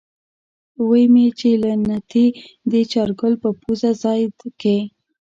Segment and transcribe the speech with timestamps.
[0.87, 2.25] وی مې چې له نتې
[2.71, 4.21] دې چارګل پۀ پوزه ځای
[4.61, 4.75] که۔